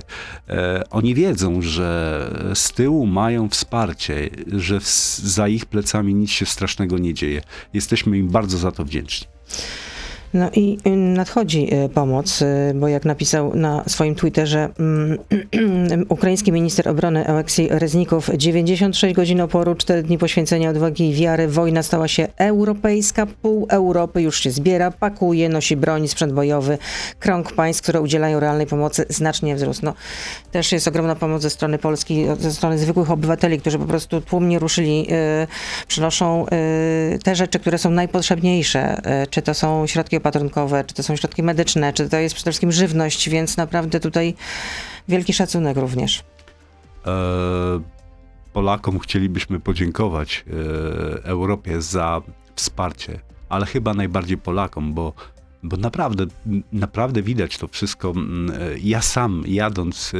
E, 0.49 0.85
oni 0.91 1.15
wiedzą, 1.15 1.63
że 1.63 2.31
z 2.55 2.73
tyłu 2.73 3.07
mają 3.07 3.49
wsparcie, 3.49 4.31
że 4.47 4.79
za 5.23 5.49
ich 5.49 5.67
plecami 5.67 6.15
nic 6.15 6.31
się 6.31 6.47
strasznego 6.47 6.99
nie 6.99 7.15
dzieje. 7.15 7.43
Jesteśmy 7.75 8.19
im 8.19 8.29
bardzo 8.29 8.59
za 8.59 8.73
to 8.73 8.85
wdzięczni. 8.85 9.29
No 10.35 10.51
i 10.55 10.79
y, 10.87 10.91
nadchodzi 10.91 11.75
y, 11.75 11.89
pomoc, 11.89 12.43
y, 12.43 12.73
bo 12.75 12.89
jak 12.89 13.05
napisał 13.05 13.57
na 13.57 13.85
swoim 13.87 14.15
Twitterze 14.15 14.69
um, 14.79 15.19
ukraiński 16.09 16.53
minister 16.53 16.89
obrony 16.89 17.27
Aleksiej 17.27 17.69
Reznikow, 17.71 18.31
96 18.37 19.15
godzin 19.15 19.41
oporu, 19.41 19.75
4 19.75 20.03
dni 20.03 20.19
poświęcenia 20.19 20.71
odwagi 20.71 21.11
i 21.11 21.15
wiary, 21.15 21.49
wojna 21.49 21.83
stała 21.83 22.09
się 22.09 22.29
europejska, 22.37 23.27
pół 23.43 23.67
Europy 23.71 24.23
już 24.23 24.41
się 24.41 24.51
zbiera, 24.51 24.91
pakuje, 24.91 25.49
nosi 25.49 25.77
broń, 25.77 26.09
sprzęt 26.09 26.33
bojowy, 26.33 26.79
krąg 27.19 27.53
państw, 27.53 27.83
które 27.83 28.01
udzielają 28.01 28.41
realnej 28.41 28.67
pomocy 28.67 29.07
znacznie 29.09 29.55
wzrósł. 29.55 29.81
No, 29.85 29.95
też 30.51 30.73
jest 30.73 30.89
ogromna 30.89 31.17
pomoc 31.17 31.43
ze 31.43 31.51
strony 31.51 31.79
Polski, 31.79 32.27
ze 32.39 32.53
strony 32.53 32.79
zwykłych 32.79 33.11
obywateli, 33.11 33.61
którzy 33.61 33.79
po 33.79 33.85
prostu 33.87 34.21
tłumnie 34.21 34.59
ruszyli, 34.59 35.07
przynoszą 35.89 36.47
te 37.25 37.37
rzeczy, 37.37 37.59
które 37.59 37.79
są 37.79 37.91
najpotrzebniejsze, 37.91 39.01
czy 39.31 39.43
to 39.43 39.55
są 39.55 39.87
środki 39.87 40.18
opatrunkowe, 40.19 40.85
czy 40.85 40.95
to 40.95 41.03
są 41.03 41.17
środki 41.17 41.43
medyczne, 41.43 41.93
czy 41.93 42.09
to 42.09 42.17
jest 42.17 42.35
przede 42.35 42.51
wszystkim 42.51 42.73
żywność, 42.73 43.29
więc 43.29 43.57
naprawdę 43.57 44.01
tutaj 44.01 44.35
wielki 45.09 45.33
szacunek 45.33 45.77
również. 45.77 46.25
E, 47.07 47.81
Polakom 48.53 48.99
chcielibyśmy 48.99 49.61
podziękować 49.61 50.45
e, 50.47 51.25
Europie 51.25 51.83
za 51.83 52.23
wsparcie, 52.55 53.21
ale 53.49 53.67
chyba 53.67 53.95
najbardziej 53.95 54.39
Polakom, 54.39 54.95
bo 54.95 55.13
bo 55.63 55.77
naprawdę, 55.77 56.27
naprawdę 56.73 57.23
widać 57.23 57.59
to 57.59 57.69
wszystko. 57.69 58.13
E, 58.13 58.79
ja 58.79 59.03
sam 59.03 59.43
jadąc 59.47 60.13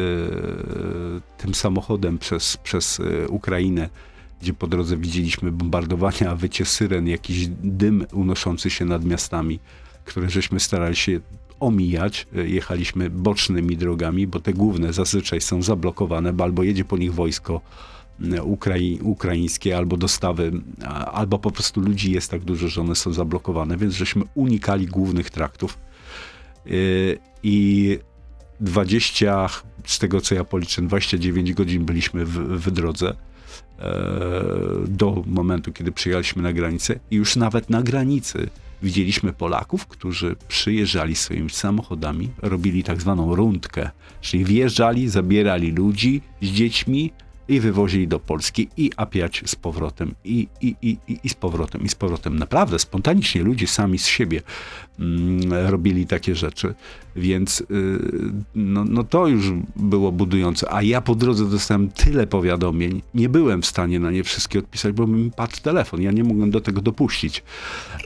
tym 1.39 1.55
samochodem 1.55 2.19
przez, 2.19 2.57
przez 2.57 3.01
Ukrainę, 3.29 3.89
gdzie 4.41 4.55
po 4.55 4.67
drodze 4.67 4.97
widzieliśmy 4.97 5.53
bombardowania, 5.53 6.37
wycie 6.37 6.65
syren, 6.65 7.09
jakiś 7.09 7.49
dym 7.63 8.07
unoszący 8.13 8.71
się 8.71 8.85
nad 8.85 9.05
miastami, 9.05 9.61
które 10.09 10.31
żeśmy 10.31 10.61
starali 10.61 10.97
się 10.97 11.21
omijać. 11.61 12.27
Jechaliśmy 12.33 13.11
bocznymi 13.11 13.77
drogami, 13.77 14.27
bo 14.27 14.41
te 14.41 14.53
główne 14.53 14.93
zazwyczaj 14.93 15.41
są 15.41 15.63
zablokowane, 15.63 16.33
bo 16.33 16.45
albo 16.45 16.63
jedzie 16.63 16.85
po 16.85 16.97
nich 16.97 17.15
wojsko 17.15 17.61
ukrai 18.43 18.99
ukraińskie, 19.03 19.77
albo 19.77 19.97
dostawy, 19.97 20.53
albo 21.13 21.39
po 21.39 21.51
prostu 21.51 21.81
ludzi 21.81 22.13
jest 22.13 22.31
tak 22.31 22.41
dużo, 22.45 22.69
że 22.69 22.81
one 22.81 22.95
są 22.95 23.13
zablokowane, 23.13 23.77
więc 23.77 23.95
żeśmy 23.95 24.25
unikali 24.35 24.87
głównych 24.87 25.31
traktów. 25.31 25.79
Y, 26.67 27.19
I 27.43 27.99
20, 28.61 29.49
z 29.85 29.99
tego 29.99 30.21
co 30.21 30.35
ja 30.35 30.45
policzę, 30.45 30.83
29 30.83 31.53
godzin 31.53 31.85
byliśmy 31.85 32.25
w, 32.25 32.33
w 32.65 32.71
drodze 32.71 33.17
e, 33.79 33.95
do 34.89 35.23
momentu, 35.27 35.73
kiedy 35.73 35.93
przyjechaliśmy 35.93 36.43
na 36.43 36.53
granicę 36.53 36.99
i 37.11 37.17
już 37.17 37.37
nawet 37.37 37.71
na 37.71 37.83
granicy 37.83 38.51
widzieliśmy 38.83 39.33
Polaków, 39.33 39.87
którzy 39.87 40.37
przyjeżdżali 40.49 41.15
swoimi 41.17 41.51
samochodami, 41.51 42.29
robili 42.43 42.85
tak 42.85 43.01
zwaną 43.01 43.35
rundkę, 43.35 43.91
czyli 44.21 44.45
wjeżdżali, 44.45 45.09
zabierali 45.09 45.71
ludzi 45.71 46.23
z 46.43 46.47
dziećmi, 46.47 47.13
i 47.49 47.61
wywozili 47.61 48.09
do 48.09 48.19
Polski 48.19 48.69
i 48.77 48.91
apiać 48.97 49.43
z 49.47 49.57
powrotem 49.57 50.15
i, 50.25 50.49
i, 50.61 50.77
i, 50.83 50.99
i 51.25 51.29
z 51.29 51.35
powrotem 51.35 51.83
i 51.83 51.89
z 51.89 51.95
powrotem. 51.95 52.39
Naprawdę 52.39 52.79
spontanicznie 52.79 53.43
ludzie 53.43 53.67
sami 53.67 53.99
z 53.99 54.07
siebie 54.07 54.43
mm, 54.99 55.53
robili 55.53 56.07
takie 56.07 56.35
rzeczy, 56.35 56.75
więc 57.17 57.61
y, 57.61 57.65
no, 58.55 58.85
no 58.85 59.05
to 59.05 59.27
już 59.27 59.53
było 59.77 60.13
budujące. 60.13 60.73
A 60.73 60.83
ja 60.83 61.01
po 61.01 61.15
drodze 61.15 61.45
dostałem 61.45 61.89
tyle 61.89 62.27
powiadomień, 62.27 63.03
nie 63.15 63.29
byłem 63.29 63.63
w 63.63 63.67
stanie 63.67 64.01
na 64.01 64.11
nie 64.11 64.25
wszystkie 64.25 64.59
odpisać, 64.59 64.93
bo 64.93 65.07
mi 65.07 65.31
padł 65.31 65.57
telefon, 65.63 66.03
ja 66.03 66.11
nie 66.11 66.25
mogłem 66.25 66.51
do 66.51 66.61
tego 66.61 66.81
dopuścić. 66.81 67.43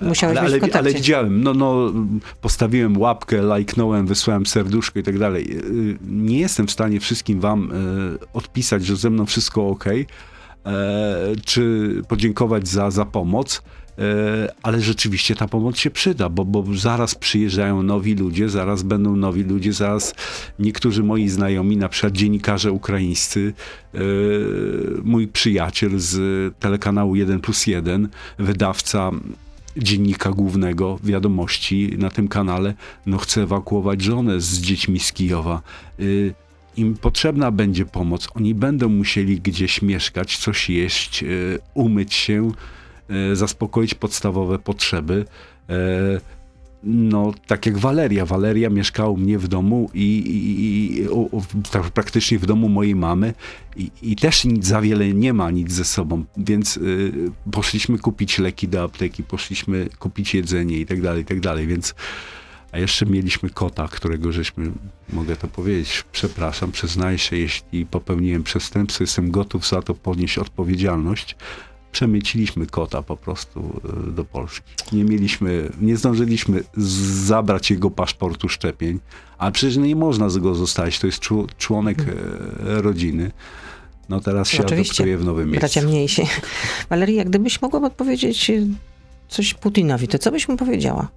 Musiałeś 0.03 0.39
ale, 0.39 0.61
ale, 0.63 0.73
ale 0.73 0.95
widziałem, 0.95 1.43
no, 1.43 1.55
no 1.55 1.93
postawiłem 2.41 2.99
łapkę, 2.99 3.43
lajknąłem, 3.43 4.07
wysłałem 4.07 4.47
serduszko 4.47 4.99
i 4.99 5.03
tak 5.03 5.19
dalej. 5.19 5.57
Y, 5.57 5.99
nie 6.11 6.39
jestem 6.39 6.67
w 6.67 6.71
stanie 6.71 7.01
wszystkim 7.01 7.41
wam 7.41 7.73
y, 7.73 8.19
odpisać, 8.33 8.87
że 8.87 8.97
ze 8.97 9.11
mną 9.11 9.27
wszystko 9.33 9.69
ok, 9.69 9.85
e, 9.89 10.05
czy 11.45 11.95
podziękować 12.09 12.69
za, 12.69 12.91
za 12.91 13.05
pomoc, 13.05 13.63
e, 13.99 14.03
ale 14.63 14.81
rzeczywiście 14.81 15.35
ta 15.35 15.49
pomoc 15.49 15.79
się 15.79 15.91
przyda, 15.91 16.29
bo, 16.29 16.45
bo 16.45 16.65
zaraz 16.75 17.15
przyjeżdżają 17.15 17.83
nowi 17.83 18.15
ludzie, 18.15 18.49
zaraz 18.49 18.83
będą 18.83 19.17
nowi 19.17 19.45
ludzie, 19.45 19.73
zaraz 19.73 20.15
niektórzy 20.59 21.03
moi 21.03 21.29
znajomi, 21.29 21.77
na 21.77 21.89
przykład 21.89 22.13
dziennikarze 22.13 22.73
ukraińscy, 22.73 23.55
e, 23.95 23.99
mój 25.03 25.29
przyjaciel 25.29 25.91
z 25.99 26.15
telekanału 26.59 27.17
1 27.17 27.41
plus 27.41 27.67
1, 27.67 28.09
wydawca 28.39 29.11
dziennika 29.77 30.31
głównego 30.31 30.99
wiadomości 31.03 31.95
na 31.99 32.11
tym 32.11 32.29
kanale, 32.29 32.75
no 33.07 33.19
chce 33.19 33.43
ewakuować 33.43 34.03
żonę 34.03 34.41
z 34.41 34.61
dziećmi 34.61 35.01
z 35.01 35.13
Kijowa 35.13 35.63
im 36.77 36.95
potrzebna 36.95 37.51
będzie 37.51 37.87
pomoc, 37.87 38.29
oni 38.35 38.55
będą 38.55 38.89
musieli 38.89 39.41
gdzieś 39.41 39.83
mieszkać, 39.83 40.37
coś 40.37 40.71
jeść, 40.71 41.23
e, 41.23 41.27
umyć 41.75 42.15
się, 42.15 42.51
e, 43.09 43.37
zaspokoić 43.37 43.95
podstawowe 43.95 44.59
potrzeby. 44.59 45.25
E, 45.69 46.43
no, 46.85 47.33
tak 47.47 47.67
jak 47.67 47.79
Waleria. 47.79 48.27
Waleria 48.27 48.71
mieszkała 48.71 49.09
u 49.09 49.17
mnie 49.17 49.39
w 49.39 49.49
domu 49.49 49.91
i, 49.95 50.19
i, 50.19 51.01
i 51.01 51.09
tak 51.71 51.83
praktycznie 51.83 52.39
w 52.39 52.47
domu 52.47 52.69
mojej 52.69 52.95
mamy 52.95 53.35
i, 53.77 53.91
i, 54.03 54.17
też 54.17 54.45
nic 54.45 54.67
za 54.67 54.81
wiele 54.81 55.09
nie 55.09 55.33
ma 55.33 55.51
nic 55.51 55.73
ze 55.73 55.85
sobą, 55.85 56.25
więc 56.37 56.77
y, 56.77 57.13
poszliśmy 57.53 57.99
kupić 57.99 58.39
leki 58.39 58.69
do 58.69 58.83
apteki, 58.83 59.23
poszliśmy 59.23 59.89
kupić 59.99 60.35
jedzenie 60.35 60.79
i 60.79 60.87
tak 60.87 61.01
dalej, 61.01 61.23
i 61.23 61.25
tak 61.25 61.41
dalej, 61.41 61.67
więc 61.67 61.95
a 62.73 62.79
jeszcze 62.79 63.07
mieliśmy 63.07 63.51
kota, 63.51 63.89
którego 63.89 64.33
żeśmy, 64.33 64.71
mogę 65.13 65.37
to 65.37 65.49
powiedzieć, 65.49 66.05
przepraszam, 66.13 66.73
przyznaję 66.73 67.19
się, 67.19 67.37
jeśli 67.37 67.87
popełniłem 67.87 68.43
przestępstwo, 68.43 69.05
jestem 69.05 69.31
gotów 69.31 69.69
za 69.69 69.83
to 69.83 69.95
ponieść 69.95 70.39
odpowiedzialność, 70.39 71.37
przemyciliśmy 71.93 72.67
kota 72.67 73.03
po 73.03 73.17
prostu 73.17 73.81
e, 74.09 74.13
do 74.13 74.25
Polski. 74.25 74.63
Nie 74.93 75.05
mieliśmy, 75.05 75.71
nie 75.81 75.97
zdążyliśmy 75.97 76.65
zabrać 77.25 77.71
jego 77.71 77.91
paszportu 77.91 78.49
szczepień, 78.49 79.01
a 79.39 79.51
przecież 79.51 79.77
nie 79.77 79.97
można 79.97 80.31
z 80.31 80.39
go 80.39 80.55
zostawić, 80.55 80.99
to 80.99 81.07
jest 81.07 81.23
czł- 81.23 81.49
członek 81.59 81.99
e, 82.01 82.83
rodziny. 82.83 83.31
No 84.09 84.21
teraz 84.21 84.49
się 84.49 84.65
adoptuje 84.67 85.19
w 85.19 85.25
nowym 85.25 85.51
miejscu. 85.51 85.61
Bracia 85.61 85.83
mniejsi. 85.83 86.23
Walerii, 86.91 87.17
jak 87.17 87.29
gdybyś 87.29 87.63
mogła 87.63 87.81
odpowiedzieć 87.81 88.51
coś 89.29 89.55
Putinowi, 89.55 90.09
to 90.09 90.19
co 90.19 90.31
byś 90.31 90.49
mu 90.49 90.57
powiedziała? 90.57 91.09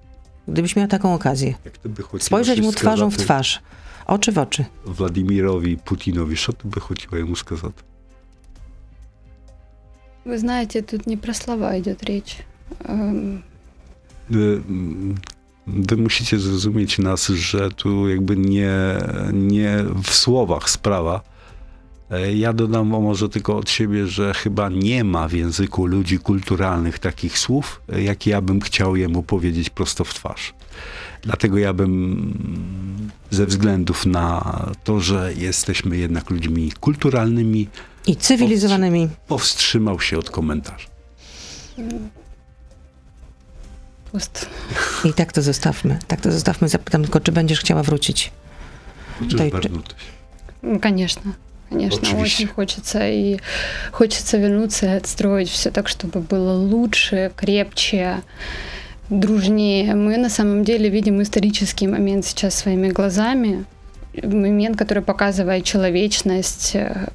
Gdybyś 0.49 0.76
miała 0.76 0.88
taką 0.88 1.14
okazję. 1.14 1.54
Jak 1.64 1.78
to 1.78 1.88
by 1.88 2.02
chodziło 2.02 2.20
Spojrzeć 2.20 2.60
mu 2.60 2.72
się 2.72 2.78
twarzą 2.78 3.10
w 3.10 3.12
сказати 3.12 3.25
twarz, 3.25 3.60
oczy 4.06 4.32
w 4.32 4.38
oczy. 4.38 4.64
Владимирові 4.84 5.76
Путінові, 5.84 6.37
що 6.37 6.52
тобі 6.52 6.80
хотіло 6.80 7.18
йому 7.18 7.37
сказати? 7.37 7.82
Вы 10.26 10.38
знаете, 10.38 10.82
тут 10.82 11.06
не 11.06 11.16
про 11.16 11.34
слова 11.34 11.78
идет 11.78 12.04
речь. 12.04 12.37
Эм, 12.84 13.42
Wy, 14.30 14.62
wy 15.66 15.96
musicie 15.96 16.38
zrozumieć 16.38 16.99
nas, 16.99 17.28
że 17.28 17.70
tu 17.70 18.08
jakby 18.08 18.37
nie, 18.37 18.72
nie 19.32 19.84
w 20.02 20.14
słowach 20.14 20.70
sprawa. 20.70 21.22
E, 22.12 22.33
ja 22.33 22.53
dodam 22.53 22.88
może 22.88 23.29
tylko 23.29 23.57
od 23.57 23.69
siebie, 23.69 24.07
że 24.07 24.33
chyba 24.33 24.69
nie 24.69 25.03
ma 25.03 25.27
w 25.27 25.33
języku 25.33 25.85
ludzi 25.85 26.19
kulturalnych 26.19 27.00
takich 27.00 27.39
słów, 27.39 27.81
e, 27.93 28.01
jakie 28.03 28.31
ja 28.31 28.41
bym 28.41 28.62
chciał 28.62 28.95
jemu 28.95 29.24
powiedzieć 29.24 29.69
prosto 29.69 30.03
w 30.03 30.13
twarz. 30.13 30.53
Dlatego 31.21 31.57
ja 31.57 31.74
bym 31.74 33.09
ze 33.31 33.45
względów 33.45 34.05
na 34.05 34.59
to, 34.83 35.00
że 35.00 35.33
jesteśmy 35.38 35.97
jednak 35.97 36.29
ludźmi 36.29 36.71
kulturalnymi 36.79 37.67
i 38.07 38.15
cywilizowanymi, 38.15 39.09
powstrzymał 39.27 40.00
się 40.00 40.17
od 40.17 40.29
komentarzy. 40.29 40.88
Pust. 44.12 44.50
I 45.05 45.13
tak 45.13 45.33
to 45.33 45.41
zostawmy. 45.41 46.00
Tak 46.07 46.21
to 46.21 46.31
zostawmy. 46.31 46.69
Zapytam 46.69 47.01
tylko, 47.01 47.19
czy 47.19 47.31
będziesz 47.31 47.59
chciała 47.59 47.83
wrócić? 47.83 48.31
Do... 49.21 49.38
Czy... 49.38 49.69
Koniecznie. 50.81 51.31
Конечно. 51.69 51.98
Отлично. 51.98 52.19
очень 52.19 52.48
хочется 52.48 53.07
и 53.07 53.39
хочется 53.91 54.38
вернуться 54.38 54.86
и 54.86 54.98
отстроить 54.98 55.50
все 55.50 55.72
так, 55.72 55.88
чтобы 55.88 56.19
было 56.19 56.53
лучше, 56.53 57.31
крепче, 57.36 58.22
дружнее. 59.10 59.95
Мы 59.95 60.17
на 60.17 60.29
самом 60.29 60.63
деле 60.63 60.89
видим 60.89 61.22
исторический 61.22 61.88
момент 61.88 62.25
сейчас 62.25 62.55
своими 62.55 62.89
глазами, 62.89 63.65
момент, 64.24 64.77
который 64.77 65.03
показывает 65.03 65.63
человечность, 65.65 66.75
э, 66.75 67.07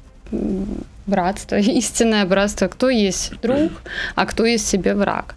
братство, 1.06 1.56
истинное 1.58 2.26
братство, 2.26 2.68
кто 2.68 2.90
есть 2.90 3.32
друг, 3.42 3.70
а 4.14 4.26
кто 4.26 4.44
есть 4.44 4.68
себе 4.68 4.94
враг. 4.94 5.34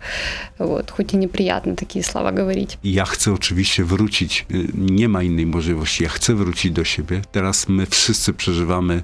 Вот, 0.58 0.92
хоть 0.92 1.14
и 1.14 1.18
неприятно 1.18 1.76
такие 1.76 2.04
слова 2.04 2.32
говорить. 2.32 2.78
I 2.84 2.94
Ja 2.94 3.06
chcę 3.06 3.34
oczywiście 3.34 3.84
wrócić, 3.84 4.46
y, 4.52 4.68
nie 4.76 5.08
ma 5.10 5.24
innej 5.24 5.46
możliwości. 5.46 6.04
Ja 6.04 6.10
chcę 6.10 6.36
wrócić 6.36 6.72
do 6.72 6.84
siebie. 6.84 7.22
Teraz 7.32 7.70
my 7.70 7.86
wszyscy 7.86 8.34
przeżywamy, 8.34 9.04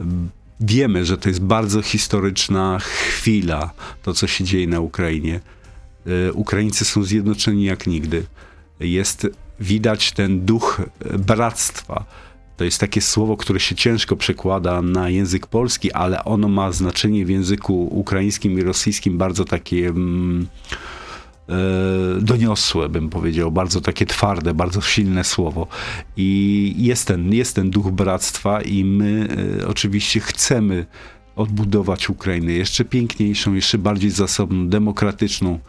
m, 0.00 0.30
wiemy, 0.60 1.04
że 1.04 1.18
to 1.18 1.28
jest 1.28 1.40
bardzo 1.40 1.82
historyczna 1.82 2.78
chwila, 2.78 3.70
to 4.02 4.14
co 4.14 4.26
się 4.26 4.44
dzieje 4.44 4.66
na 4.66 4.80
Ukrainie. 4.80 5.40
Y, 6.06 6.32
Ukraińcy 6.32 6.84
są 6.84 7.02
zjednoczeni 7.02 7.64
jak 7.64 7.86
nigdy. 7.86 8.24
Jest 8.80 9.26
widać 9.60 10.12
ten 10.12 10.44
duch 10.46 10.80
y, 11.14 11.18
bractwa. 11.18 12.04
to 12.57 12.63
jest 12.63 12.79
takie 12.79 13.01
słowo, 13.01 13.37
które 13.37 13.59
się 13.59 13.75
ciężko 13.75 14.15
przekłada 14.15 14.81
na 14.81 15.09
język 15.09 15.47
polski, 15.47 15.91
ale 15.91 16.25
ono 16.25 16.47
ma 16.47 16.71
znaczenie 16.71 17.25
w 17.25 17.29
języku 17.29 17.87
ukraińskim 17.99 18.59
i 18.59 18.63
rosyjskim 18.63 19.17
bardzo 19.17 19.45
takie 19.45 19.87
mm, 19.87 20.47
e, 21.49 21.53
doniosłe, 22.21 22.89
bym 22.89 23.09
powiedział, 23.09 23.51
bardzo 23.51 23.81
takie 23.81 24.05
twarde, 24.05 24.53
bardzo 24.53 24.81
silne 24.81 25.23
słowo. 25.23 25.67
I 26.17 26.73
jest 26.77 27.07
ten, 27.07 27.33
jest 27.33 27.55
ten 27.55 27.69
duch 27.69 27.91
bractwa, 27.91 28.61
i 28.61 28.85
my 28.85 29.27
e, 29.61 29.67
oczywiście 29.67 30.19
chcemy 30.19 30.85
odbudować 31.35 32.09
Ukrainę 32.09 32.51
jeszcze 32.51 32.85
piękniejszą, 32.85 33.53
jeszcze 33.53 33.77
bardziej 33.77 34.09
zasobną, 34.09 34.67
demokratyczną. 34.67 35.59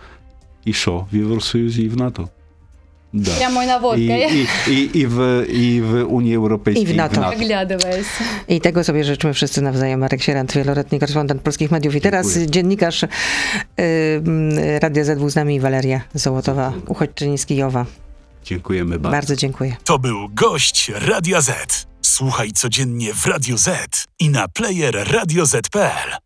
I 0.66 0.74
szo 0.74 1.06
w 1.12 1.16
Eurosojuszu 1.16 1.80
i 1.80 1.88
w 1.88 1.96
NATO. 1.96 2.28
Да. 3.13 3.31
Прямо 3.35 3.63
и 3.63 3.67
наводкой. 3.67 4.07
I, 4.07 4.47
i, 4.67 4.73
i, 4.73 4.97
i, 4.99 5.07
w, 5.07 5.45
I 5.49 5.81
w 5.81 6.05
Unii 6.07 6.35
Europejskiej. 6.35 6.83
I 6.83 6.93
w 6.93 6.95
NATO. 6.95 7.21
Оглядываясь. 7.21 8.05
I 8.47 8.61
tego 8.61 8.83
sobie 8.83 9.03
życzymy 9.03 9.33
wszyscy 9.33 9.61
nawzajem. 9.61 9.99
Marek 9.99 10.23
Sierant, 10.23 10.53
wieloletni 10.53 10.99
korespondent 10.99 11.41
polskich 11.41 11.71
mediów. 11.71 11.95
I 11.95 12.01
teraz 12.01 12.25
Dziękuję. 12.27 12.47
dziennikarz 12.47 13.03
y, 13.03 13.07
y, 13.79 14.79
Radia 14.79 15.03
Z 15.03 15.19
był 15.19 15.29
z 15.29 15.35
nami, 15.35 15.59
Waleria 15.59 16.01
Zołotowa, 16.13 16.73
uchodźczyni 16.87 17.37
z 17.37 17.45
Kijowa. 17.45 17.85
Dziękujemy 18.45 18.99
bardzo. 18.99 19.17
Bardzo 19.17 19.35
dziękuję. 19.35 19.75
To 19.83 19.99
był 19.99 20.29
gość 20.29 20.91
Radia 20.95 21.41
Z. 21.41 21.87
Słuchaj 22.01 22.51
codziennie 22.51 23.13
w 23.13 23.25
Radio 23.25 23.57
Z 23.57 24.05
i 24.19 24.29
na 24.29 24.47
player 24.47 25.07
radioz.pl. 25.11 26.21